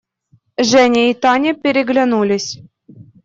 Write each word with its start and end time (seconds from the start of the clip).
Женя 0.57 1.11
и 1.11 1.13
Таня 1.13 1.53
переглянулись. 1.53 2.59